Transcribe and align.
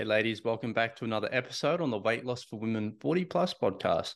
Hey, 0.00 0.06
ladies, 0.06 0.42
welcome 0.42 0.72
back 0.72 0.96
to 0.96 1.04
another 1.04 1.28
episode 1.30 1.82
on 1.82 1.90
the 1.90 1.98
Weight 1.98 2.24
Loss 2.24 2.44
for 2.44 2.58
Women 2.58 2.96
40 3.02 3.26
Plus 3.26 3.52
podcast. 3.52 4.14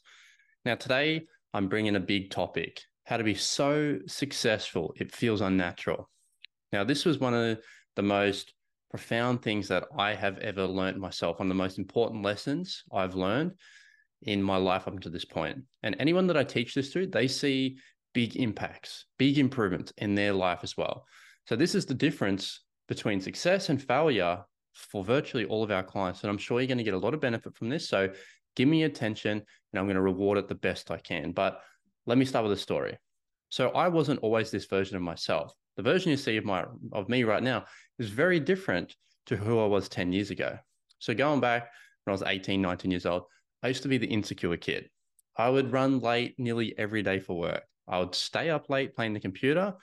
Now, 0.65 0.77
today 0.77 1.27
I'm 1.53 1.69
bringing 1.69 1.97
a 1.97 2.01
big 2.01 2.31
topic 2.31 2.81
how 3.05 3.19
to 3.19 3.23
be 3.23 3.35
so 3.35 3.99
successful 4.07 4.95
it 4.97 5.15
feels 5.15 5.43
unnatural. 5.43 6.09
Now, 6.73 6.85
this 6.85 7.05
was 7.05 7.19
one 7.19 7.35
of 7.35 7.59
the 7.97 8.03
most 8.03 8.55
profound 8.89 9.43
things 9.43 9.69
that 9.69 9.85
I 9.99 10.15
have 10.15 10.39
ever 10.39 10.67
learned 10.67 10.99
myself, 10.99 11.39
one 11.39 11.49
of 11.49 11.55
the 11.55 11.63
most 11.63 11.79
important 11.79 12.23
lessons 12.23 12.83
I've 12.91 13.15
learned 13.15 13.53
in 14.23 14.43
my 14.43 14.57
life 14.57 14.89
up 14.89 14.99
to 15.01 15.11
this 15.11 15.27
point. 15.27 15.65
And 15.83 15.97
anyone 15.99 16.27
that 16.29 16.39
I 16.39 16.45
teach 16.45 16.75
this 16.75 16.95
to, 16.95 17.07
they 17.07 17.29
see 17.29 17.77
big 18.15 18.37
impacts, 18.37 19.05
big 19.19 19.39
improvements 19.39 19.93
in 19.99 20.15
their 20.15 20.33
life 20.33 20.61
as 20.63 20.79
well. 20.79 21.05
So, 21.47 21.57
this 21.57 21.75
is 21.75 21.85
the 21.85 21.93
difference 21.93 22.63
between 22.89 23.21
success 23.21 23.69
and 23.69 23.83
failure 23.83 24.45
for 24.75 25.05
virtually 25.05 25.45
all 25.45 25.63
of 25.63 25.71
our 25.71 25.83
clients. 25.83 26.23
And 26.23 26.31
I'm 26.31 26.39
sure 26.39 26.61
you're 26.61 26.67
going 26.67 26.79
to 26.79 26.85
get 26.85 26.95
a 26.95 26.99
lot 26.99 27.15
of 27.15 27.21
benefit 27.21 27.57
from 27.57 27.69
this. 27.69 27.89
So 27.89 28.11
give 28.57 28.69
me 28.69 28.83
attention 28.83 29.39
and 29.39 29.79
I'm 29.79 29.87
going 29.87 29.97
to 29.97 30.03
reward 30.03 30.39
it 30.39 30.49
the 30.49 30.55
best 30.55 30.91
I 30.91 30.99
can. 30.99 31.33
But 31.33 31.61
let 32.07 32.19
me 32.19 32.25
start 32.25 32.45
with 32.45 32.53
a 32.53 32.61
story. 32.61 32.99
So 33.49 33.71
I 33.71 33.89
wasn't 33.89 34.21
always 34.21 34.51
this 34.51 34.67
version 34.67 34.97
of 34.97 35.03
myself. 35.03 35.55
The 35.77 35.83
version 35.83 36.11
you 36.11 36.17
see 36.17 36.37
of 36.37 36.45
my 36.45 36.65
of 36.93 37.09
me 37.09 37.25
right 37.25 37.43
now 37.43 37.65
is 37.99 38.11
very 38.11 38.41
different 38.41 38.95
to 39.27 39.37
who 39.37 39.59
I 39.61 39.67
was 39.67 39.89
10 39.89 40.13
years 40.13 40.31
ago. 40.31 40.59
So 40.99 41.15
going 41.15 41.41
back 41.41 41.71
when 42.05 42.13
I 42.13 42.15
was 42.15 42.23
18, 42.23 42.61
19 42.61 42.91
years 42.91 43.07
old, 43.07 43.25
I 43.63 43.69
used 43.69 43.83
to 43.83 43.89
be 43.89 43.99
the 43.99 44.07
insecure 44.07 44.57
kid. 44.57 44.91
I 45.37 45.49
would 45.49 45.73
run 45.73 46.01
late 46.01 46.35
nearly 46.39 46.77
every 46.79 47.03
day 47.03 47.19
for 47.19 47.37
work. 47.37 47.63
I 47.89 47.99
would 47.99 48.15
stay 48.15 48.51
up 48.51 48.71
late 48.71 48.95
playing 48.95 49.15
the 49.15 49.21
computer. 49.21 49.75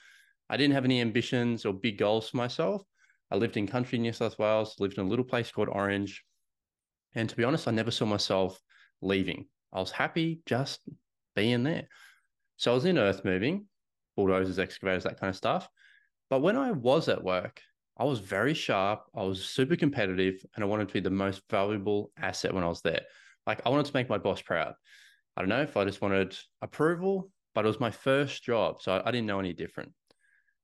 I 0.48 0.56
didn't 0.56 0.74
have 0.74 0.84
any 0.84 1.00
ambitions 1.00 1.64
or 1.64 1.72
big 1.72 1.98
goals 1.98 2.30
for 2.30 2.36
myself. 2.36 2.82
I 3.32 3.36
lived 3.36 3.56
in 3.56 3.66
country 3.66 3.98
New 3.98 4.12
South 4.12 4.38
Wales, 4.38 4.76
lived 4.78 4.98
in 4.98 5.06
a 5.06 5.08
little 5.08 5.24
place 5.24 5.50
called 5.50 5.70
Orange. 5.70 6.22
And 7.14 7.30
to 7.30 7.34
be 7.34 7.44
honest, 7.44 7.66
I 7.66 7.70
never 7.70 7.90
saw 7.90 8.04
myself 8.04 8.60
leaving. 9.00 9.46
I 9.72 9.80
was 9.80 9.90
happy 9.90 10.42
just 10.44 10.80
being 11.34 11.62
there. 11.62 11.88
So 12.58 12.72
I 12.72 12.74
was 12.74 12.84
in 12.84 12.98
earth 12.98 13.24
moving, 13.24 13.64
bulldozers, 14.16 14.58
excavators, 14.58 15.04
that 15.04 15.18
kind 15.18 15.30
of 15.30 15.36
stuff. 15.36 15.66
But 16.28 16.42
when 16.42 16.58
I 16.58 16.72
was 16.72 17.08
at 17.08 17.24
work, 17.24 17.62
I 17.96 18.04
was 18.04 18.18
very 18.18 18.52
sharp. 18.52 19.04
I 19.16 19.22
was 19.22 19.42
super 19.42 19.76
competitive 19.76 20.44
and 20.54 20.62
I 20.62 20.66
wanted 20.66 20.88
to 20.88 20.94
be 20.94 21.00
the 21.00 21.08
most 21.08 21.40
valuable 21.48 22.10
asset 22.18 22.52
when 22.52 22.64
I 22.64 22.68
was 22.68 22.82
there. 22.82 23.00
Like 23.46 23.62
I 23.64 23.70
wanted 23.70 23.86
to 23.86 23.94
make 23.94 24.10
my 24.10 24.18
boss 24.18 24.42
proud. 24.42 24.74
I 25.38 25.40
don't 25.40 25.48
know 25.48 25.62
if 25.62 25.78
I 25.78 25.86
just 25.86 26.02
wanted 26.02 26.36
approval, 26.60 27.30
but 27.54 27.64
it 27.64 27.68
was 27.68 27.80
my 27.80 27.92
first 27.92 28.44
job. 28.44 28.82
So 28.82 28.92
I, 28.92 29.08
I 29.08 29.10
didn't 29.10 29.26
know 29.26 29.40
any 29.40 29.54
different. 29.54 29.92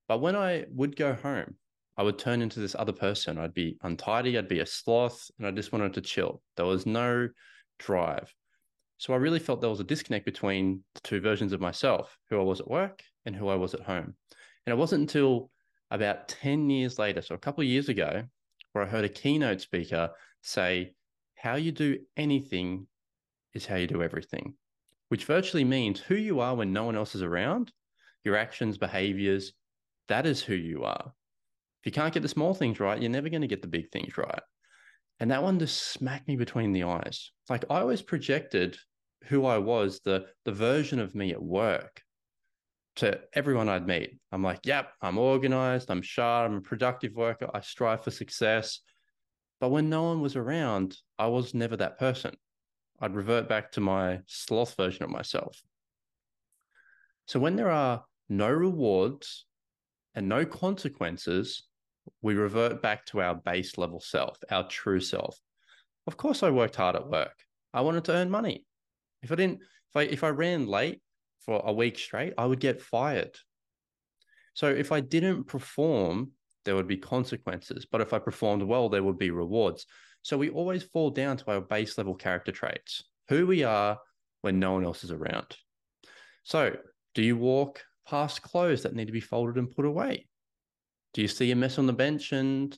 But 0.07 0.21
when 0.21 0.37
I 0.37 0.67
would 0.71 0.97
go 0.97 1.15
home, 1.15 1.57
I 1.99 2.03
would 2.05 2.17
turn 2.17 2.43
into 2.43 2.61
this 2.61 2.77
other 2.79 2.93
person. 2.93 3.39
I'd 3.39 3.53
be 3.53 3.77
untidy, 3.83 4.39
I'd 4.39 4.49
be 4.49 4.61
a 4.61 4.67
sloth, 4.67 5.29
and 5.37 5.49
I 5.49 5.51
just 5.51 5.73
wanted 5.73 5.95
to 5.95 6.01
chill. 6.01 6.41
There 6.57 6.65
was 6.65 6.87
no 6.87 7.29
drive. 7.81 8.33
So 8.99 9.13
I 9.13 9.17
really 9.17 9.41
felt 9.41 9.61
there 9.61 9.69
was 9.69 9.81
a 9.81 9.85
disconnect 9.85 10.25
between 10.25 10.85
the 10.95 11.01
two 11.03 11.21
versions 11.21 11.53
of 11.53 11.61
myself, 11.61 12.17
who 12.31 12.39
I 12.39 12.45
was 12.45 12.61
at 12.61 12.71
work 12.71 13.03
and 13.27 13.35
who 13.35 13.49
I 13.49 13.57
was 13.57 13.75
at 13.75 13.81
home. 13.81 14.15
And 14.65 14.73
it 14.73 14.79
wasn't 14.79 15.03
until 15.03 15.51
about 15.91 16.29
10 16.29 16.71
years 16.71 17.01
later, 17.01 17.21
so 17.21 17.35
a 17.35 17.39
couple 17.39 17.63
of 17.63 17.69
years 17.69 17.89
ago, 17.89 18.23
where 18.73 18.85
I 18.85 18.89
heard 18.89 19.05
a 19.05 19.09
keynote 19.09 19.61
speaker 19.61 20.11
say, 20.41 20.95
How 21.35 21.57
you 21.57 21.73
do 21.73 21.99
anything 22.17 22.87
is 23.55 23.67
how 23.67 23.77
you 23.77 23.89
do 23.89 24.05
everything, 24.05 24.55
which 25.09 25.25
virtually 25.25 25.65
means 25.65 25.99
who 25.99 26.15
you 26.15 26.39
are 26.39 26.55
when 26.55 26.73
no 26.73 26.85
one 26.85 26.95
else 26.95 27.17
is 27.17 27.23
around, 27.23 27.73
your 28.23 28.37
actions, 28.37 28.79
behaviors, 28.79 29.53
that 30.07 30.27
is 30.27 30.41
who 30.41 30.55
you 30.55 30.85
are. 30.85 31.13
If 31.81 31.87
you 31.87 31.93
can't 31.93 32.13
get 32.13 32.23
the 32.23 32.29
small 32.29 32.55
things 32.55 32.81
right, 32.81 33.01
you're 33.01 33.11
never 33.11 33.29
going 33.29 33.43
to 33.43 33.49
get 33.49 33.63
the 33.63 33.69
big 33.69 33.91
things 33.91 34.19
right. 34.19 34.43
And 35.21 35.31
that 35.31 35.43
one 35.43 35.59
just 35.59 35.93
smacked 35.93 36.29
me 36.29 36.37
between 36.37 36.73
the 36.73 36.85
eyes. 36.85 37.31
Like 37.49 37.65
I 37.71 37.81
always 37.81 38.03
projected 38.03 38.77
who 39.25 39.47
I 39.47 39.59
was, 39.59 40.01
the 40.05 40.27
the 40.45 40.53
version 40.53 41.01
of 41.01 41.15
me 41.15 41.33
at 41.33 41.43
work 41.43 42.03
to 42.97 43.21
everyone 43.33 43.69
I'd 43.69 43.87
meet. 43.87 44.19
I'm 44.33 44.43
like, 44.43 44.61
yep, 44.65 44.91
I'm 45.01 45.19
organized, 45.19 45.91
I'm 45.91 46.03
sharp, 46.03 46.51
I'm 46.51 46.59
a 46.59 46.61
productive 46.61 47.15
worker, 47.15 47.49
I 47.53 47.61
strive 47.61 48.03
for 48.03 48.11
success. 48.11 48.81
But 49.61 49.71
when 49.71 49.89
no 49.89 50.05
one 50.05 50.21
was 50.21 50.37
around, 50.37 50.97
I 51.19 51.27
was 51.29 51.55
never 51.55 51.77
that 51.77 51.99
person. 51.99 52.35
I'd 53.01 53.15
revert 53.15 53.49
back 53.49 53.73
to 53.73 53.81
my 53.81 54.21
sloth 54.27 54.75
version 54.77 55.05
of 55.05 55.11
myself. 55.11 55.61
So 57.27 57.39
when 57.39 57.57
there 57.57 57.71
are 57.71 58.05
no 58.29 58.51
rewards 58.51 59.47
and 60.19 60.29
no 60.29 60.45
consequences, 60.45 61.63
we 62.23 62.35
revert 62.35 62.83
back 62.83 63.07
to 63.07 63.21
our 63.21 63.37
base 63.37 63.79
level 63.79 64.01
self, 64.01 64.37
our 64.51 64.67
true 64.67 64.99
self. 64.99 65.39
Of 66.09 66.17
course, 66.17 66.43
I 66.43 66.51
worked 66.51 66.75
hard 66.75 66.97
at 66.97 67.09
work. 67.09 67.37
I 67.73 67.83
wanted 67.83 68.05
to 68.07 68.15
earn 68.15 68.29
money. 68.29 68.65
If 69.23 69.31
I 69.31 69.37
didn't, 69.37 69.61
if 69.61 69.97
I 69.97 70.03
if 70.03 70.25
I 70.25 70.31
ran 70.31 70.67
late 70.67 71.01
for 71.47 71.63
a 71.65 71.73
week 71.73 71.97
straight, 71.97 72.33
I 72.37 72.47
would 72.47 72.59
get 72.59 72.83
fired. 72.83 73.39
So 74.55 74.67
if 74.67 74.91
I 74.91 74.99
didn't 74.99 75.45
perform, 75.45 76.33
there 76.65 76.75
would 76.75 76.89
be 76.89 76.97
consequences. 76.97 77.87
But 77.89 78.01
if 78.01 78.13
I 78.13 78.19
performed 78.19 78.65
well, 78.65 78.89
there 78.89 79.05
would 79.05 79.19
be 79.19 79.31
rewards. 79.31 79.87
So 80.23 80.37
we 80.37 80.51
always 80.51 80.83
fall 80.83 81.11
down 81.11 81.37
to 81.37 81.51
our 81.53 81.61
base 81.61 81.97
level 81.97 82.17
character 82.17 82.51
traits, 82.51 83.05
who 83.29 83.47
we 83.47 83.63
are 83.63 83.97
when 84.41 84.59
no 84.59 84.73
one 84.73 84.85
else 84.85 85.05
is 85.05 85.13
around. 85.13 85.57
So 86.43 86.75
do 87.15 87.23
you 87.23 87.37
walk 87.37 87.85
past 88.09 88.43
clothes 88.43 88.83
that 88.83 88.95
need 88.95 89.07
to 89.07 89.13
be 89.13 89.21
folded 89.21 89.57
and 89.57 89.71
put 89.71 89.85
away? 89.85 90.27
Do 91.15 91.23
you 91.23 91.29
see 91.29 91.51
a 91.51 91.57
mess 91.57 91.79
on 91.79 91.87
the 91.87 91.93
bench 91.93 92.33
and 92.33 92.77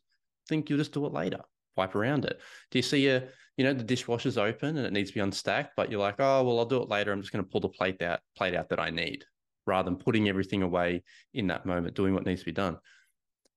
think 0.48 0.68
you'll 0.68 0.78
just 0.78 0.92
do 0.92 1.06
it 1.06 1.12
later? 1.12 1.40
Wipe 1.76 1.94
around 1.94 2.24
it. 2.24 2.40
Do 2.70 2.78
you 2.78 2.82
see 2.82 3.08
a, 3.08 3.28
you 3.56 3.64
know, 3.64 3.72
the 3.72 3.84
dishwasher's 3.84 4.38
open 4.38 4.76
and 4.76 4.86
it 4.86 4.92
needs 4.92 5.10
to 5.10 5.14
be 5.14 5.20
unstacked, 5.20 5.72
but 5.76 5.90
you're 5.90 6.00
like, 6.00 6.16
oh 6.18 6.44
well, 6.44 6.58
I'll 6.58 6.66
do 6.66 6.82
it 6.82 6.88
later. 6.88 7.12
I'm 7.12 7.20
just 7.20 7.32
going 7.32 7.44
to 7.44 7.50
pull 7.50 7.60
the 7.60 7.68
plate 7.68 8.02
out, 8.02 8.20
plate 8.36 8.54
out 8.54 8.68
that 8.70 8.80
I 8.80 8.90
need, 8.90 9.24
rather 9.66 9.90
than 9.90 9.98
putting 9.98 10.28
everything 10.28 10.62
away 10.62 11.02
in 11.34 11.46
that 11.48 11.66
moment, 11.66 11.94
doing 11.94 12.14
what 12.14 12.26
needs 12.26 12.40
to 12.40 12.46
be 12.46 12.52
done. 12.52 12.78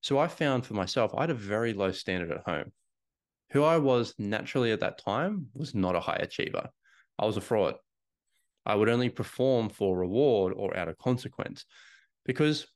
So 0.00 0.18
I 0.18 0.28
found 0.28 0.66
for 0.66 0.74
myself, 0.74 1.14
I 1.16 1.22
had 1.22 1.30
a 1.30 1.34
very 1.34 1.72
low 1.72 1.90
standard 1.90 2.30
at 2.30 2.44
home. 2.46 2.72
Who 3.52 3.62
I 3.62 3.78
was 3.78 4.14
naturally 4.18 4.72
at 4.72 4.80
that 4.80 5.02
time 5.02 5.46
was 5.54 5.74
not 5.74 5.96
a 5.96 6.00
high 6.00 6.18
achiever. 6.20 6.68
I 7.18 7.24
was 7.24 7.36
a 7.36 7.40
fraud. 7.40 7.76
I 8.66 8.74
would 8.74 8.88
only 8.88 9.10
perform 9.10 9.68
for 9.68 9.96
reward 9.96 10.54
or 10.56 10.76
out 10.76 10.88
of 10.88 10.98
consequence 10.98 11.64
because 12.24 12.66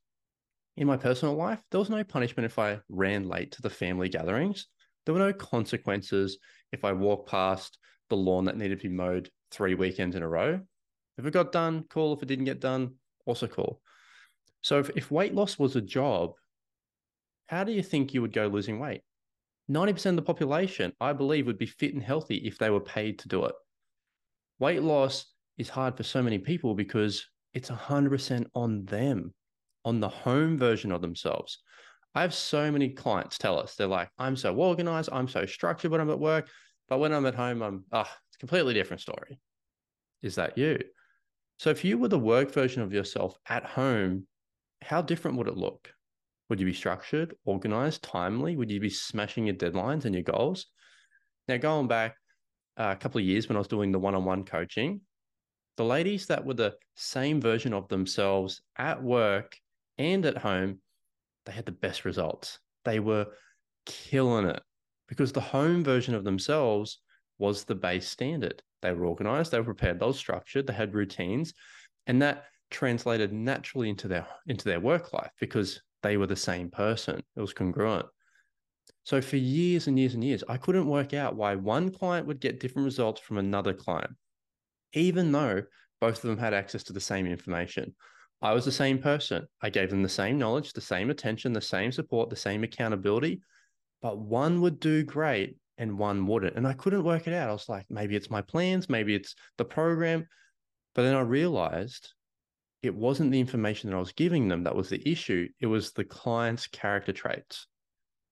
in 0.77 0.87
my 0.87 0.97
personal 0.97 1.35
life, 1.35 1.61
there 1.71 1.81
was 1.81 1.91
no 1.91 2.05
punishment 2.05 2.45
if 2.45 2.59
I 2.59 2.81
ran 2.89 3.29
late 3.29 3.53
to 3.53 3.63
the 3.63 3.71
family 3.71 4.09
gatherings. 4.09 4.67
There 5.05 5.15
were 5.15 5.21
no 5.21 5.33
consequences 5.33 6.39
if 6.71 6.85
I 6.85 6.93
walked 6.93 7.29
past 7.31 7.79
the 8.11 8.17
lawn 8.17 8.45
that 8.45 8.57
needed 8.57 8.81
to 8.81 8.89
be 8.89 8.95
mowed 8.95 9.31
three 9.51 9.75
weekends 9.75 10.15
in 10.15 10.23
a 10.23 10.29
row. 10.29 10.61
If 11.17 11.27
it 11.27 11.33
got 11.33 11.51
done, 11.51 11.85
cool. 11.91 12.15
If 12.15 12.23
it 12.23 12.27
didn't 12.27 12.45
get 12.45 12.61
done, 12.61 12.95
also 13.27 13.49
cool. 13.49 13.81
So 14.61 14.79
if, 14.79 14.91
if 14.91 15.11
weight 15.11 15.35
loss 15.35 15.59
was 15.59 15.75
a 15.75 15.81
job, 15.81 16.35
how 17.47 17.65
do 17.65 17.73
you 17.73 17.83
think 17.83 18.15
you 18.15 18.23
would 18.23 18.33
go 18.33 18.47
losing 18.47 18.79
weight? 18.79 19.03
90% 19.71 20.07
of 20.07 20.17
the 20.17 20.23
population, 20.23 20.93
I 21.01 21.13
believe, 21.13 21.47
would 21.47 21.59
be 21.59 21.67
fit 21.67 21.95
and 21.95 22.03
healthy 22.03 22.37
if 22.37 22.59
they 22.59 22.71
were 22.71 22.81
paid 22.81 23.19
to 23.21 23.29
do 23.29 23.45
it. 23.47 23.55
Weight 24.59 24.83
loss 24.83 25.27
is 25.59 25.69
hard 25.69 25.97
for 25.97 26.05
so 26.05 26.23
many 26.23 26.39
people 26.39 26.75
because 26.75 27.27
it's 27.53 27.71
100% 27.71 28.47
on 28.55 28.85
them 28.85 29.35
on 29.85 30.01
the 30.01 30.09
home 30.09 30.57
version 30.57 30.93
of 30.93 31.03
themselves. 31.03 31.59
I 32.15 32.23
have 32.23 32.35
so 32.35 32.71
many 32.71 32.91
clients 32.91 33.39
tell 33.39 33.59
us 33.59 33.75
they're 33.75 33.87
like, 33.87 34.11
I'm 34.19 34.37
so 34.37 34.55
organized, 34.55 35.11
I'm 35.13 35.29
so 35.29 35.47
structured 35.47 35.91
when 35.91 36.01
I'm 36.01 36.11
at 36.11 36.19
work, 36.19 36.49
but 36.89 36.99
when 36.99 37.13
I'm 37.13 37.27
at 37.27 37.35
home, 37.35 37.63
I'm 37.63 37.85
ah, 37.93 38.11
it's 38.29 38.37
a 38.37 38.39
completely 38.39 38.75
different 38.75 39.03
story. 39.03 39.39
Is 40.23 40.37
that 40.37 40.57
you? 40.57 40.79
So 41.59 41.71
if 41.71 41.85
you 41.85 41.99
were 41.99 42.09
the 42.09 42.19
work 42.19 42.53
version 42.53 42.83
of 42.83 42.93
yourself 42.93 43.37
at 43.49 43.65
home, 43.65 44.27
how 44.83 45.03
different 45.03 45.37
would 45.37 45.49
it 45.49 45.57
look? 45.57 45.93
Would 46.49 46.61
you 46.61 46.67
be 46.67 46.73
structured, 46.73 47.35
organized, 47.45 48.03
timely? 48.03 48.57
Would 48.57 48.71
you 48.71 48.81
be 48.81 48.91
smashing 48.91 49.47
your 49.47 49.57
deadlines 49.57 50.05
and 50.05 50.15
your 50.15 50.25
goals? 50.25 50.67
Now, 51.47 51.57
going 51.59 51.89
back 51.89 52.17
uh, 52.79 52.95
a 52.97 52.97
couple 52.97 53.19
of 53.19 53.27
years 53.27 53.49
when 53.49 53.57
I 53.57 53.61
was 53.61 53.69
doing 53.69 53.93
the 53.93 53.99
one 53.99 54.15
on 54.15 54.25
one 54.25 54.45
coaching, 54.45 55.01
the 55.79 55.85
ladies 55.85 56.27
that 56.27 56.45
were 56.45 56.55
the 56.55 56.75
same 56.97 57.41
version 57.41 57.73
of 57.73 57.87
themselves 57.87 58.63
at 58.79 59.01
work 59.01 59.57
and 59.97 60.27
at 60.27 60.37
home, 60.37 60.81
they 61.47 61.53
had 61.53 61.67
the 61.67 61.73
best 61.73 62.05
results. 62.05 62.59
They 62.85 62.99
were 62.99 63.29
killing 63.87 64.47
it 64.47 64.61
because 65.07 65.31
the 65.33 65.41
home 65.41 65.85
version 65.85 66.17
of 66.17 66.25
themselves 66.25 66.99
was 67.39 67.63
the 67.63 67.77
base 67.77 68.09
standard. 68.09 68.61
They 68.83 68.93
were 68.93 69.07
organized, 69.07 69.53
they 69.53 69.59
were 69.59 69.73
prepared, 69.73 70.01
they 70.01 70.07
were 70.07 70.13
structured, 70.13 70.67
they 70.67 70.73
had 70.73 70.95
routines, 70.95 71.55
and 72.09 72.21
that 72.23 72.47
translated 72.71 73.33
naturally 73.33 73.89
into 73.89 74.09
their 74.09 74.27
into 74.49 74.65
their 74.65 74.81
work 74.81 75.13
life 75.13 75.31
because 75.39 75.81
they 76.03 76.17
were 76.17 76.27
the 76.27 76.35
same 76.35 76.71
person. 76.71 77.23
It 77.37 77.41
was 77.41 77.53
congruent. 77.53 78.07
So 79.05 79.21
for 79.21 79.37
years 79.37 79.87
and 79.87 79.97
years 79.97 80.15
and 80.15 80.25
years, 80.25 80.43
I 80.49 80.57
couldn't 80.57 80.89
work 80.89 81.15
out 81.15 81.37
why 81.37 81.55
one 81.55 81.93
client 81.93 82.27
would 82.27 82.41
get 82.41 82.59
different 82.59 82.85
results 82.85 83.21
from 83.21 83.39
another 83.39 83.73
client, 83.73 84.11
even 84.93 85.33
though 85.33 85.63
both 86.01 86.17
of 86.17 86.31
them 86.31 86.39
had 86.39 86.55
access 86.55 86.83
to 86.85 86.93
the 86.93 87.01
same 87.01 87.27
information. 87.27 87.95
I 88.41 88.53
was 88.53 88.65
the 88.65 88.73
same 88.73 88.99
person. 88.99 89.47
I 89.61 89.71
gave 89.71 89.91
them 89.91 90.03
the 90.03 90.09
same 90.09 90.39
knowledge, 90.39 90.73
the 90.73 90.81
same 90.81 91.11
attention, 91.11 91.53
the 91.53 91.61
same 91.61 91.91
support, 91.91 92.31
the 92.31 92.37
same 92.37 92.63
accountability, 92.63 93.41
but 94.01 94.19
one 94.19 94.61
would 94.61 94.79
do 94.79 95.03
great 95.03 95.57
and 95.77 95.99
one 95.99 96.27
wouldn't. 96.27 96.57
And 96.57 96.67
I 96.67 96.73
couldn't 96.73 97.05
work 97.05 97.27
it 97.27 97.35
out. 97.35 97.49
I 97.49 97.53
was 97.53 97.69
like, 97.69 97.87
maybe 97.91 98.15
it's 98.17 98.31
my 98.31 98.43
plans, 98.43 98.89
maybe 98.89 99.15
it's 99.15 99.35
the 99.57 99.65
program. 99.65 100.27
But 100.95 101.03
then 101.03 101.17
I 101.17 101.21
realized 101.21 102.13
it 102.83 102.95
wasn't 102.95 103.33
the 103.33 103.41
information 103.41 103.91
that 103.91 103.97
I 103.97 104.01
was 104.01 104.13
giving 104.13 104.49
them 104.49 104.65
that 104.65 104.77
was 104.77 104.89
the 104.89 105.09
issue. 105.09 105.49
It 105.61 105.67
was 105.67 105.93
the 105.93 106.05
client's 106.05 106.69
character 106.69 107.13
traits. 107.13 107.67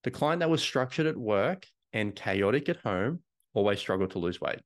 The 0.04 0.10
client 0.12 0.40
that 0.40 0.50
was 0.50 0.62
structured 0.62 1.06
at 1.06 1.16
work 1.16 1.66
and 1.92 2.14
chaotic 2.14 2.68
at 2.68 2.76
home 2.76 3.20
always 3.54 3.80
struggled 3.80 4.12
to 4.12 4.20
lose 4.20 4.40
weight. 4.40 4.60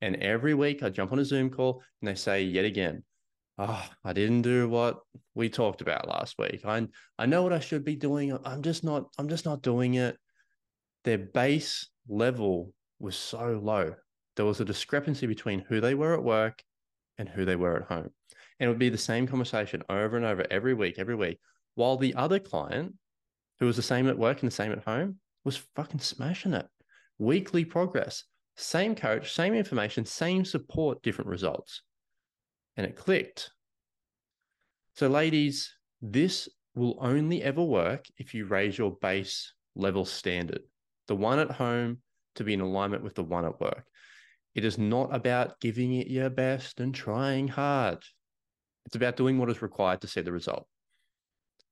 And 0.00 0.16
every 0.16 0.54
week 0.54 0.82
I 0.82 0.90
jump 0.90 1.12
on 1.12 1.18
a 1.18 1.24
Zoom 1.24 1.50
call 1.50 1.82
and 2.00 2.08
they 2.08 2.14
say 2.14 2.42
yet 2.42 2.64
again, 2.64 3.02
oh, 3.58 3.84
I 4.04 4.12
didn't 4.12 4.42
do 4.42 4.68
what 4.68 5.00
we 5.34 5.48
talked 5.48 5.80
about 5.80 6.08
last 6.08 6.36
week. 6.38 6.60
I 6.64 6.86
I 7.18 7.26
know 7.26 7.42
what 7.42 7.52
I 7.52 7.60
should 7.60 7.84
be 7.84 7.96
doing. 7.96 8.36
I'm 8.44 8.62
just 8.62 8.84
not, 8.84 9.06
I'm 9.18 9.28
just 9.28 9.44
not 9.44 9.62
doing 9.62 9.94
it. 9.94 10.16
Their 11.04 11.18
base 11.18 11.88
level 12.08 12.72
was 12.98 13.16
so 13.16 13.60
low. 13.62 13.94
There 14.36 14.46
was 14.46 14.60
a 14.60 14.64
discrepancy 14.64 15.26
between 15.26 15.60
who 15.60 15.80
they 15.80 15.94
were 15.94 16.14
at 16.14 16.22
work 16.22 16.62
and 17.18 17.28
who 17.28 17.44
they 17.44 17.56
were 17.56 17.76
at 17.76 17.88
home. 17.88 18.10
And 18.60 18.66
it 18.66 18.68
would 18.68 18.78
be 18.78 18.88
the 18.88 18.98
same 18.98 19.26
conversation 19.26 19.82
over 19.88 20.16
and 20.16 20.24
over 20.24 20.46
every 20.50 20.74
week, 20.74 20.96
every 20.98 21.14
week. 21.14 21.38
While 21.74 21.96
the 21.96 22.14
other 22.14 22.38
client, 22.38 22.94
who 23.58 23.66
was 23.66 23.76
the 23.76 23.82
same 23.82 24.08
at 24.08 24.18
work 24.18 24.40
and 24.40 24.50
the 24.50 24.54
same 24.54 24.72
at 24.72 24.84
home, 24.84 25.18
was 25.44 25.56
fucking 25.76 26.00
smashing 26.00 26.54
it. 26.54 26.66
Weekly 27.18 27.64
progress, 27.64 28.24
same 28.58 28.96
coach, 28.96 29.32
same 29.32 29.54
information, 29.54 30.04
same 30.04 30.44
support, 30.44 31.00
different 31.02 31.30
results. 31.30 31.82
And 32.76 32.84
it 32.84 32.96
clicked. 32.96 33.52
So, 34.94 35.06
ladies, 35.06 35.72
this 36.02 36.48
will 36.74 36.98
only 37.00 37.42
ever 37.42 37.62
work 37.62 38.06
if 38.18 38.34
you 38.34 38.46
raise 38.46 38.76
your 38.76 38.96
base 39.00 39.52
level 39.76 40.04
standard. 40.04 40.62
The 41.06 41.14
one 41.14 41.38
at 41.38 41.52
home 41.52 41.98
to 42.34 42.44
be 42.44 42.52
in 42.52 42.60
alignment 42.60 43.04
with 43.04 43.14
the 43.14 43.22
one 43.22 43.44
at 43.44 43.60
work. 43.60 43.84
It 44.56 44.64
is 44.64 44.76
not 44.76 45.14
about 45.14 45.60
giving 45.60 45.94
it 45.94 46.08
your 46.08 46.30
best 46.30 46.80
and 46.80 46.92
trying 46.92 47.46
hard. 47.46 48.02
It's 48.86 48.96
about 48.96 49.16
doing 49.16 49.38
what 49.38 49.50
is 49.50 49.62
required 49.62 50.00
to 50.00 50.08
see 50.08 50.20
the 50.20 50.32
result. 50.32 50.66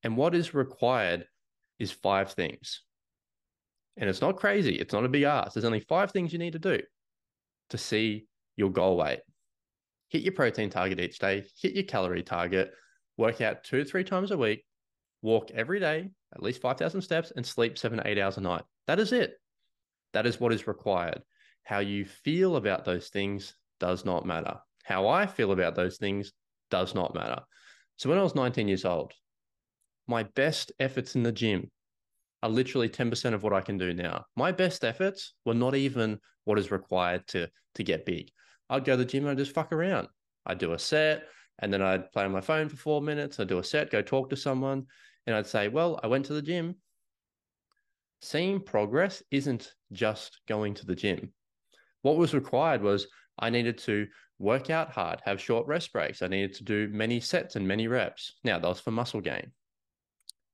And 0.05 0.17
what 0.17 0.37
is 0.37 0.55
required 0.55 1.27
is 1.81 1.91
five 1.91 2.33
things. 2.33 2.83
And 3.97 4.11
it's 4.11 4.21
not 4.21 4.37
crazy. 4.37 4.75
It's 4.77 4.93
not 4.93 5.05
a 5.05 5.09
big 5.09 5.23
ask. 5.23 5.55
There's 5.55 5.65
only 5.65 5.81
five 5.81 6.13
things 6.13 6.33
you 6.33 6.39
need 6.39 6.53
to 6.53 6.59
do 6.59 6.81
to 7.71 7.79
see 7.79 8.27
your 8.57 8.71
goal 8.71 8.97
weight. 8.97 9.21
Hit 10.09 10.23
your 10.23 10.33
protein 10.33 10.71
target 10.71 11.01
each 11.01 11.19
day, 11.19 11.45
hit 11.61 11.75
your 11.75 11.85
calorie 11.85 12.23
target, 12.23 12.73
work 13.17 13.41
out 13.41 13.65
two 13.65 13.83
to 13.83 13.85
three 13.85 14.05
times 14.05 14.31
a 14.31 14.37
week, 14.37 14.65
walk 15.23 15.51
every 15.53 15.81
day, 15.81 16.11
at 16.35 16.43
least 16.43 16.61
5,000 16.61 17.01
steps, 17.01 17.33
and 17.35 17.45
sleep 17.45 17.77
seven 17.77 17.99
to 17.99 18.07
eight 18.07 18.19
hours 18.19 18.37
a 18.37 18.41
night. 18.41 18.63
That 18.87 19.01
is 19.01 19.13
it. 19.13 19.35
That 20.13 20.27
is 20.27 20.39
what 20.41 20.53
is 20.53 20.67
required. 20.67 21.23
How 21.65 21.81
you 21.81 22.05
feel 22.05 22.57
about 22.57 22.85
those 22.85 23.09
things 23.09 23.55
does 23.81 24.05
not 24.05 24.25
matter. 24.25 24.59
How 24.85 25.09
I 25.09 25.27
feel 25.27 25.51
about 25.51 25.75
those 25.75 25.97
things 25.97 26.33
does 26.71 26.95
not 26.95 27.15
matter. 27.15 27.41
So 27.97 28.09
when 28.09 28.19
I 28.19 28.23
was 28.23 28.35
19 28.35 28.69
years 28.69 28.85
old, 28.85 29.13
my 30.07 30.23
best 30.23 30.71
efforts 30.79 31.17
in 31.17 31.25
the 31.25 31.33
gym 31.33 31.71
are 32.47 32.51
literally 32.51 32.89
10% 32.89 33.35
of 33.35 33.43
what 33.43 33.53
I 33.53 33.61
can 33.61 33.77
do 33.77 33.93
now. 33.93 34.25
My 34.37 34.53
best 34.53 34.85
efforts 34.85 35.35
were 35.45 35.55
not 35.55 35.75
even 35.75 36.21
what 36.45 36.61
is 36.61 36.71
required 36.71 37.27
to 37.29 37.49
to 37.75 37.83
get 37.83 38.07
big. 38.07 38.31
I'd 38.71 38.85
go 38.85 38.93
to 38.93 38.99
the 38.99 39.05
gym 39.05 39.25
and 39.25 39.33
I'd 39.33 39.39
just 39.39 39.53
fuck 39.53 39.73
around. 39.73 40.07
I'd 40.47 40.59
do 40.59 40.73
a 40.73 40.79
set 40.79 41.25
and 41.59 41.73
then 41.73 41.83
I'd 41.83 42.13
play 42.13 42.25
on 42.25 42.31
my 42.31 42.41
phone 42.41 42.69
for 42.69 42.77
four 42.77 43.03
minutes. 43.03 43.41
I'd 43.41 43.49
do 43.49 43.59
a 43.59 43.65
set, 43.65 43.91
go 43.91 44.01
talk 44.01 44.31
to 44.31 44.37
someone, 44.37 44.87
and 45.27 45.35
I'd 45.35 45.49
say, 45.49 45.67
Well, 45.67 45.99
I 46.05 46.07
went 46.07 46.25
to 46.27 46.35
the 46.35 46.43
gym. 46.43 46.77
Seeing 48.23 48.61
progress 48.61 49.23
isn't 49.31 49.75
just 49.93 50.41
going 50.47 50.75
to 50.75 50.87
the 50.87 50.95
gym. 50.95 51.33
What 52.03 52.17
was 52.17 52.33
required 52.33 52.81
was 52.81 53.09
I 53.39 53.51
needed 53.51 53.79
to 53.79 54.07
work 54.39 54.71
out 54.71 54.93
hard, 54.93 55.21
have 55.25 55.41
short 55.41 55.67
rest 55.67 55.93
breaks. 55.93 56.23
I 56.23 56.29
needed 56.29 56.55
to 56.55 56.65
do 56.65 56.89
many 56.93 57.19
sets 57.21 57.57
and 57.57 57.67
many 57.67 57.89
reps. 57.89 58.35
Now, 58.45 58.59
that 58.61 58.69
was 58.69 58.81
for 58.81 58.93
muscle 58.93 59.21
gain. 59.21 59.51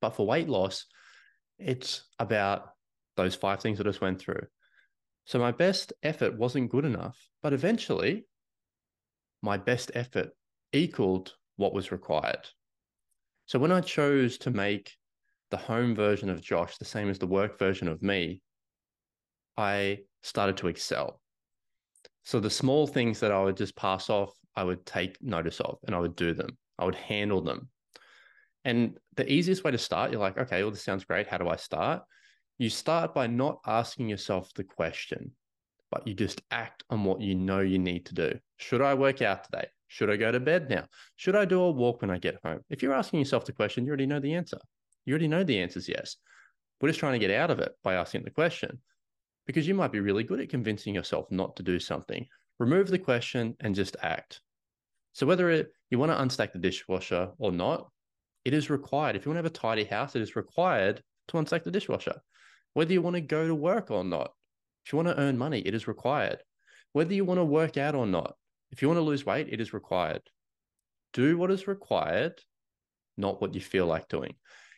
But 0.01 0.17
for 0.17 0.27
weight 0.27 0.49
loss, 0.49 0.87
it's 1.65 2.05
about 2.19 2.71
those 3.17 3.35
five 3.35 3.61
things 3.61 3.81
I 3.81 3.85
just 3.85 4.01
went 4.01 4.21
through. 4.21 4.47
So 5.25 5.39
my 5.39 5.53
best 5.53 5.93
effort 6.03 6.37
wasn't 6.37 6.71
good 6.71 6.85
enough, 6.85 7.19
but 7.43 7.53
eventually 7.53 8.27
my 9.43 9.57
best 9.57 9.91
effort 9.95 10.31
equaled 10.73 11.35
what 11.57 11.75
was 11.75 11.93
required. 11.93 12.49
So 13.47 13.59
when 13.59 13.73
I 13.73 13.81
chose 13.81 14.39
to 14.39 14.51
make 14.51 14.93
the 15.51 15.57
home 15.57 15.95
version 15.95 16.31
of 16.31 16.41
Josh 16.41 16.79
the 16.79 16.85
same 16.85 17.11
as 17.11 17.19
the 17.19 17.27
work 17.27 17.59
version 17.59 17.89
of 17.89 18.03
me, 18.03 18.41
I 19.57 19.99
started 20.23 20.57
to 20.59 20.69
excel. 20.69 21.21
So 22.25 22.41
the 22.41 22.51
small 22.51 22.87
things 22.87 23.21
that 23.21 23.33
I 23.33 23.43
would 23.43 23.57
just 23.57 23.77
pass 23.77 24.09
off, 24.09 24.33
I 24.57 24.65
would 24.65 24.87
take 24.87 25.21
notice 25.23 25.61
of 25.61 25.79
and 25.87 25.95
I 25.95 25.99
would 25.99 26.17
do 26.17 26.35
them. 26.35 26.57
I 26.79 26.85
would 26.85 26.95
handle 26.95 27.43
them. 27.43 27.69
And 28.65 28.99
the 29.17 29.31
easiest 29.31 29.65
way 29.65 29.71
to 29.73 29.79
start, 29.79 30.13
you're 30.13 30.21
like, 30.21 30.39
okay, 30.39 30.63
well, 30.63 30.71
this 30.71 30.85
sounds 30.85 31.05
great. 31.05 31.27
How 31.27 31.39
do 31.39 31.49
I 31.49 31.57
start? 31.57 32.03
You 32.59 32.71
start 32.71 33.15
by 33.15 33.27
not 33.27 33.61
asking 33.67 34.09
yourself 34.09 34.53
the 34.55 34.65
question, 34.65 35.33
but 35.91 36.07
you 36.07 36.15
just 36.15 36.43
act 36.51 36.85
on 36.91 37.05
what 37.05 37.21
you 37.21 37.35
know 37.35 37.61
you 37.61 37.79
need 37.79 38.07
to 38.07 38.15
do. 38.15 38.39
Should 38.59 38.83
I 38.83 38.95
work 38.95 39.21
out 39.21 39.45
today? 39.45 39.67
Should 39.89 40.11
I 40.11 40.17
go 40.17 40.31
to 40.33 40.41
bed 40.41 40.71
now? 40.71 40.87
Should 41.17 41.37
I 41.37 41.45
do 41.45 41.61
a 41.61 41.71
walk 41.71 42.01
when 42.01 42.11
I 42.11 42.19
get 42.19 42.39
home? 42.45 42.61
If 42.71 42.83
you're 42.83 42.95
asking 42.95 43.19
yourself 43.19 43.45
the 43.45 43.53
question, 43.53 43.85
you 43.85 43.91
already 43.91 44.07
know 44.07 44.21
the 44.21 44.35
answer. 44.35 44.59
You 45.05 45.13
already 45.13 45.29
know 45.29 45.45
the 45.45 45.59
answer 45.59 45.79
is 45.79 45.89
yes. 45.89 46.17
We're 46.81 46.89
just 46.89 47.01
trying 47.01 47.13
to 47.13 47.27
get 47.27 47.37
out 47.37 47.51
of 47.51 47.59
it 47.59 47.73
by 47.83 47.95
asking 47.95 48.23
the 48.23 48.31
question 48.31 48.81
because 49.47 49.67
you 49.67 49.75
might 49.75 49.93
be 49.93 50.01
really 50.01 50.25
good 50.25 50.41
at 50.41 50.49
convincing 50.49 50.95
yourself 50.95 51.31
not 51.31 51.57
to 51.57 51.63
do 51.63 51.79
something. 51.79 52.27
Remove 52.59 52.89
the 52.89 52.99
question 52.99 53.57
and 53.61 53.75
just 53.75 53.97
act. 54.03 54.41
So, 55.13 55.27
whether 55.27 55.51
it, 55.51 55.73
you 55.91 55.99
want 55.99 56.13
to 56.13 56.19
unstack 56.19 56.53
the 56.53 56.59
dishwasher 56.59 57.31
or 57.39 57.53
not, 57.53 57.91
it 58.45 58.55
is 58.55 58.71
required. 58.71 59.17
If 59.17 59.25
you 59.25 59.31
want 59.31 59.37
to 59.37 59.45
have 59.45 59.47
a 59.47 59.51
tidy 59.51 59.85
house, 59.85 60.17
it 60.17 60.23
is 60.23 60.37
required 60.37 61.03
to 61.29 61.37
unstack 61.37 61.65
the 61.65 61.71
dishwasher. 61.71 62.21
Whether 62.75 62.93
you 62.93 63.03
want 63.03 63.15
to 63.15 63.21
go 63.21 63.47
to 63.47 63.55
work 63.55 63.91
or 63.91 64.05
not, 64.05 64.33
if 64.85 64.93
you 64.93 64.97
want 64.97 65.09
to 65.09 65.21
earn 65.21 65.39
money, 65.39 65.61
it 65.61 65.75
is 65.75 65.87
required. 65.87 66.43
Whether 66.93 67.15
you 67.15 67.25
want 67.25 67.39
to 67.39 67.45
work 67.45 67.77
out 67.77 67.95
or 67.95 68.07
not, 68.07 68.35
if 68.71 68.83
you 68.83 68.89
want 68.89 68.99
to 68.99 69.03
lose 69.03 69.25
weight, 69.25 69.49
it 69.51 69.61
is 69.61 69.73
required. 69.73 70.23
Do 71.13 71.37
what 71.37 71.51
is 71.51 71.69
required, 71.69 72.41
not 73.17 73.41
what 73.41 73.55
you 73.55 73.61
feel 73.61 73.87
like 73.87 74.09
doing. 74.09 74.35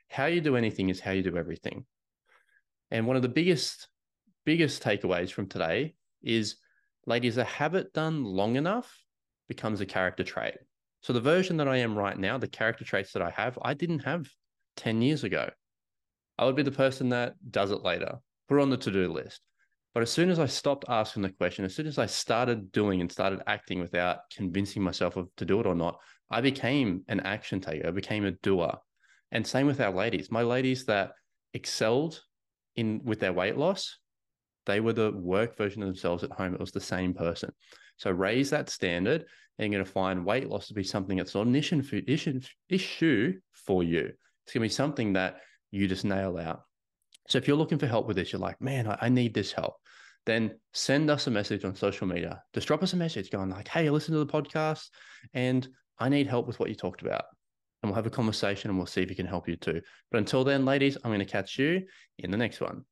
How 0.08 0.26
you 0.26 0.40
do 0.40 0.56
anything 0.56 0.90
is 0.90 1.00
how 1.00 1.12
you 1.12 1.22
do 1.22 1.36
everything. 1.36 1.86
And 2.90 3.06
one 3.06 3.16
of 3.16 3.22
the 3.22 3.28
biggest, 3.28 3.88
biggest 4.44 4.82
takeaways 4.82 5.30
from 5.30 5.46
today 5.46 5.94
is 6.22 6.56
ladies, 7.06 7.38
a 7.38 7.44
habit 7.44 7.92
done 7.92 8.24
long 8.24 8.56
enough 8.56 8.92
becomes 9.48 9.80
a 9.80 9.86
character 9.86 10.24
trait. 10.24 10.54
So 11.04 11.12
the 11.12 11.20
version 11.20 11.58
that 11.58 11.68
I 11.68 11.76
am 11.76 11.98
right 11.98 12.18
now, 12.18 12.38
the 12.38 12.48
character 12.48 12.82
traits 12.82 13.12
that 13.12 13.20
I 13.20 13.28
have, 13.28 13.58
I 13.60 13.74
didn't 13.74 13.98
have 14.00 14.26
10 14.78 15.02
years 15.02 15.22
ago. 15.22 15.50
I 16.38 16.46
would 16.46 16.56
be 16.56 16.62
the 16.62 16.70
person 16.70 17.10
that 17.10 17.34
does 17.50 17.72
it 17.72 17.82
later, 17.82 18.20
put 18.48 18.58
it 18.58 18.62
on 18.62 18.70
the 18.70 18.78
to-do 18.78 19.12
list. 19.12 19.46
But 19.92 20.02
as 20.02 20.10
soon 20.10 20.30
as 20.30 20.38
I 20.38 20.46
stopped 20.46 20.86
asking 20.88 21.20
the 21.20 21.28
question, 21.28 21.66
as 21.66 21.74
soon 21.74 21.86
as 21.86 21.98
I 21.98 22.06
started 22.06 22.72
doing 22.72 23.02
and 23.02 23.12
started 23.12 23.42
acting 23.46 23.80
without 23.80 24.20
convincing 24.34 24.82
myself 24.82 25.18
of 25.18 25.28
to 25.36 25.44
do 25.44 25.60
it 25.60 25.66
or 25.66 25.74
not, 25.74 26.00
I 26.30 26.40
became 26.40 27.02
an 27.08 27.20
action 27.20 27.60
taker. 27.60 27.86
I 27.86 27.90
became 27.90 28.24
a 28.24 28.30
doer. 28.30 28.72
And 29.30 29.46
same 29.46 29.66
with 29.66 29.82
our 29.82 29.92
ladies. 29.92 30.30
My 30.30 30.42
ladies 30.42 30.86
that 30.86 31.12
excelled 31.52 32.22
in 32.76 33.02
with 33.04 33.20
their 33.20 33.34
weight 33.34 33.58
loss, 33.58 33.98
they 34.64 34.80
were 34.80 34.94
the 34.94 35.12
work 35.12 35.54
version 35.58 35.82
of 35.82 35.88
themselves 35.88 36.24
at 36.24 36.32
home. 36.32 36.54
It 36.54 36.60
was 36.60 36.72
the 36.72 36.80
same 36.80 37.12
person. 37.12 37.52
So 37.98 38.10
raise 38.10 38.48
that 38.50 38.70
standard 38.70 39.26
and 39.58 39.72
you're 39.72 39.78
going 39.78 39.86
to 39.86 39.92
find 39.92 40.24
weight 40.24 40.48
loss 40.48 40.68
to 40.68 40.74
be 40.74 40.84
something 40.84 41.16
that's 41.16 41.34
not 41.34 41.46
an 41.46 41.54
issue 41.54 41.82
for, 41.82 41.96
you. 43.82 44.12
It's 44.44 44.52
going 44.52 44.60
to 44.60 44.60
be 44.60 44.68
something 44.68 45.14
that 45.14 45.40
you 45.70 45.88
just 45.88 46.04
nail 46.04 46.38
out. 46.38 46.62
So 47.28 47.38
if 47.38 47.48
you're 47.48 47.56
looking 47.56 47.78
for 47.78 47.86
help 47.86 48.06
with 48.06 48.16
this, 48.16 48.32
you're 48.32 48.40
like, 48.40 48.60
man, 48.60 48.86
I, 48.86 48.98
I 49.02 49.08
need 49.08 49.32
this 49.32 49.52
help. 49.52 49.76
Then 50.26 50.58
send 50.72 51.10
us 51.10 51.26
a 51.26 51.30
message 51.30 51.64
on 51.64 51.74
social 51.74 52.06
media. 52.06 52.42
Just 52.52 52.66
drop 52.66 52.82
us 52.82 52.92
a 52.92 52.96
message 52.96 53.30
going 53.30 53.50
like, 53.50 53.68
hey, 53.68 53.88
listen 53.90 54.12
to 54.12 54.24
the 54.24 54.26
podcast 54.26 54.88
and 55.32 55.66
I 55.98 56.08
need 56.08 56.26
help 56.26 56.46
with 56.46 56.58
what 56.58 56.68
you 56.68 56.74
talked 56.74 57.02
about. 57.02 57.24
And 57.82 57.90
we'll 57.90 57.96
have 57.96 58.06
a 58.06 58.10
conversation 58.10 58.70
and 58.70 58.78
we'll 58.78 58.86
see 58.86 59.02
if 59.02 59.08
we 59.08 59.14
can 59.14 59.26
help 59.26 59.48
you 59.48 59.56
too. 59.56 59.80
But 60.10 60.18
until 60.18 60.44
then, 60.44 60.64
ladies, 60.64 60.96
I'm 60.96 61.10
going 61.10 61.18
to 61.18 61.26
catch 61.26 61.58
you 61.58 61.82
in 62.18 62.30
the 62.30 62.38
next 62.38 62.60
one. 62.60 62.84